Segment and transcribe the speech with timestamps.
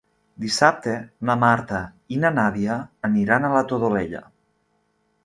[0.43, 0.93] Dissabte
[1.29, 1.81] na Marta
[2.15, 2.79] i na Nàdia
[3.11, 4.23] aniran a la Todolella.